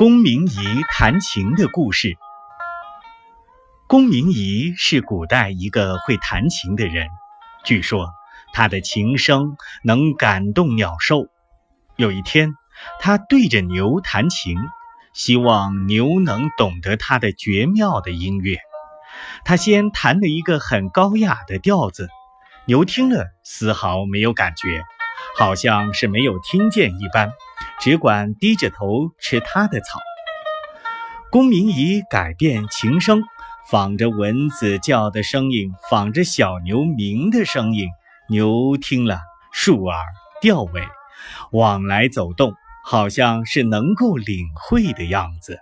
[0.00, 2.16] 公明仪弹琴的故事。
[3.86, 7.06] 公明仪是古代一个会弹琴的人，
[7.66, 8.08] 据说
[8.54, 11.26] 他的琴声能感动鸟兽。
[11.96, 12.54] 有一天，
[12.98, 14.56] 他对着牛弹琴，
[15.12, 18.56] 希望牛能懂得他的绝妙的音乐。
[19.44, 22.08] 他先弹了一个很高雅的调子，
[22.64, 24.82] 牛听了丝毫没有感觉，
[25.38, 27.30] 好像是没有听见一般。
[27.80, 30.00] 只管低着头吃他的草。
[31.30, 33.22] 公明仪改变琴声，
[33.70, 37.88] 仿着蚊子叫的声音，仿着小牛鸣的声音。
[38.28, 39.20] 牛听了，
[39.52, 39.96] 竖耳
[40.42, 40.82] 吊尾，
[41.52, 42.52] 往来走动，
[42.84, 45.58] 好像是能够领会的样子。